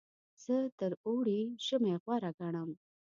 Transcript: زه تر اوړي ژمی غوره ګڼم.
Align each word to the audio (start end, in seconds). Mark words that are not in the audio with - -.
زه 0.43 0.55
تر 0.79 0.91
اوړي 1.07 1.41
ژمی 1.65 1.95
غوره 2.03 2.31
ګڼم. 2.39 2.69